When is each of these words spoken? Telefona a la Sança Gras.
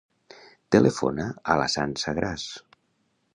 Telefona 0.75 1.27
a 1.55 1.59
la 1.63 1.67
Sança 1.75 2.15
Gras. 2.21 2.47